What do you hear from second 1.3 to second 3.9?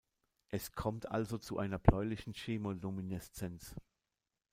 zu einer bläulichen Chemolumineszenz.